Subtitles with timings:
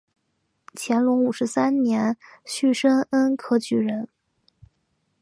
[0.73, 4.09] 乾隆五十三年戊申恩科举人。